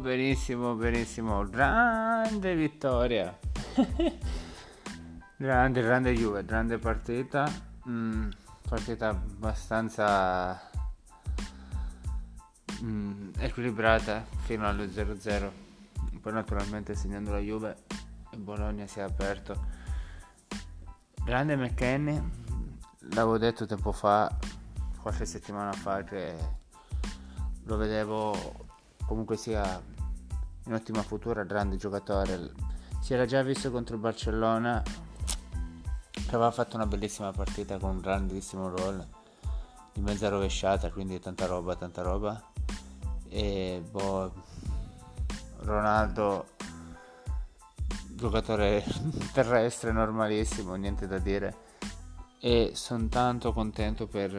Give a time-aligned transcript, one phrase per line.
[0.00, 1.44] benissimo, benissimo.
[1.48, 3.38] Grande vittoria.
[5.36, 7.48] grande, grande Juve, grande partita.
[7.88, 8.30] Mm,
[8.68, 10.60] partita abbastanza
[12.82, 15.50] mm, equilibrata fino allo 0-0.
[16.20, 17.84] Poi naturalmente segnando la Juve
[18.32, 19.84] il Bologna si è aperto.
[21.24, 22.20] Grande McKenny,
[23.10, 24.36] l'avevo detto tempo fa,
[25.00, 26.64] qualche settimana fa che
[27.66, 28.34] lo vedevo
[29.06, 29.80] comunque sia
[30.64, 32.52] in ottima futura, grande giocatore.
[33.00, 34.82] Si era già visto contro il Barcellona
[36.10, 39.06] che aveva fatto una bellissima partita con un grandissimo roll
[39.92, 42.42] di mezza rovesciata, quindi tanta roba, tanta roba.
[43.28, 44.32] E boh,
[45.58, 46.46] Ronaldo
[48.08, 48.84] giocatore
[49.32, 51.64] terrestre normalissimo, niente da dire.
[52.40, 54.38] E sono tanto contento per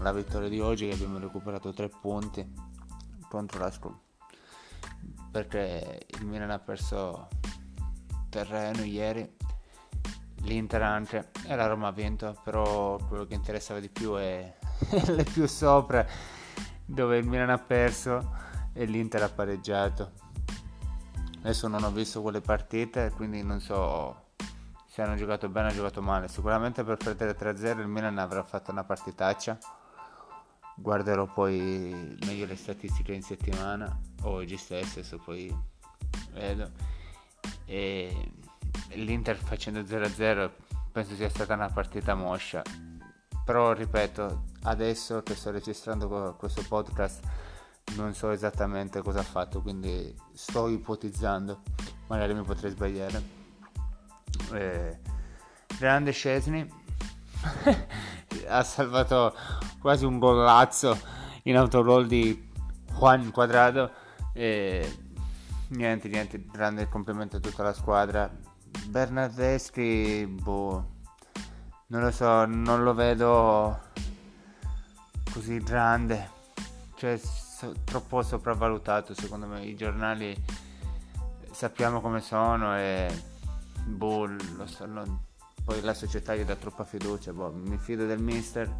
[0.00, 2.46] la vittoria di oggi che abbiamo recuperato tre punti
[3.28, 3.98] contro la Scrum.
[5.30, 7.28] Perché il Milan ha perso
[8.28, 9.36] terreno ieri
[10.42, 14.54] l'Inter anche e la Roma ha vinto però quello che interessava di più è
[15.06, 16.06] le più sopra
[16.84, 18.32] dove il Milan ha perso
[18.72, 20.12] e l'Inter ha pareggiato.
[21.38, 24.22] Adesso non ho visto quelle partite quindi non so
[24.86, 26.28] se hanno giocato bene o giocato male.
[26.28, 29.58] Sicuramente per perdere 3-0 il Milan avrà fatto una partitaccia
[30.76, 35.54] guarderò poi meglio le statistiche in settimana o oggi stesso adesso poi
[36.32, 36.70] vedo.
[37.66, 38.32] E
[38.94, 40.50] l'Inter facendo 0-0
[40.92, 42.62] penso sia stata una partita moscia.
[43.44, 47.20] Però ripeto adesso che sto registrando questo podcast
[47.96, 51.62] non so esattamente cosa ha fatto quindi sto ipotizzando.
[52.08, 53.22] Magari mi potrei sbagliare.
[54.52, 54.98] Eh,
[55.78, 56.66] grande Scesni
[58.48, 59.34] ha salvato
[59.84, 60.98] quasi un golazzo
[61.42, 62.50] in autoroll di
[62.96, 63.90] Juan Quadrado
[64.32, 64.98] e
[65.68, 68.34] niente niente grande complimento a tutta la squadra.
[68.86, 70.92] Bernardeschi boh
[71.88, 73.78] non lo so non lo vedo
[75.30, 76.30] così grande
[76.94, 80.34] cioè so, troppo sopravvalutato secondo me i giornali
[81.50, 83.22] sappiamo come sono e
[83.84, 85.20] boh lo so, non,
[85.62, 88.70] poi la società gli dà troppa fiducia, boh, mi fido del mister,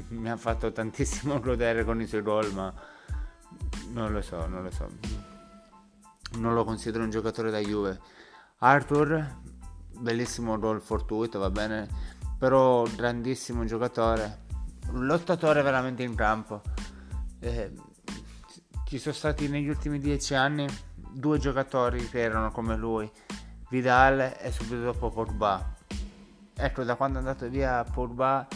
[0.08, 2.72] mi ha fatto tantissimo godere con i suoi gol, ma
[3.92, 4.88] non lo so, non lo so.
[6.38, 8.00] Non lo considero un giocatore da Juve.
[8.58, 9.36] Arthur,
[9.98, 11.88] bellissimo gol fortuito, va bene,
[12.38, 14.42] però grandissimo giocatore,
[14.90, 16.62] un lottatore veramente in campo.
[17.40, 17.72] Eh,
[18.86, 23.10] ci sono stati negli ultimi dieci anni due giocatori che erano come lui,
[23.68, 25.74] Vidal e subito dopo Pogba
[26.56, 28.46] ecco da quando è andato via Pogba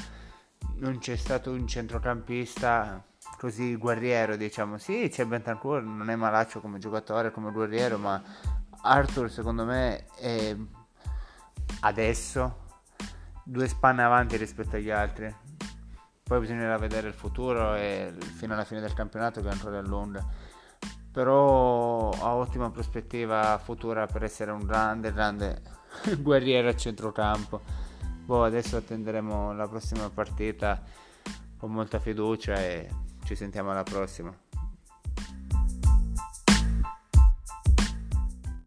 [0.78, 3.02] non c'è stato un centrocampista
[3.38, 4.78] così guerriero diciamo.
[4.78, 8.22] Sì c'è Bentancur non è malaccio come giocatore come guerriero ma
[8.82, 10.56] Arthur secondo me è
[11.80, 12.66] adesso
[13.44, 15.34] due spanne avanti rispetto agli altri.
[16.22, 20.24] Poi bisognerà vedere il futuro e fino alla fine del campionato che è ancora lunga
[21.10, 25.62] però ha ottima prospettiva futura per essere un grande grande
[26.20, 27.87] guerriero a centrocampo
[28.28, 30.82] boh, adesso attenderemo la prossima partita
[31.56, 32.86] con molta fiducia e
[33.24, 34.47] ci sentiamo alla prossima.